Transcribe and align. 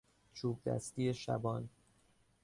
چوبدستی 0.33 1.13
شبان 1.13 1.69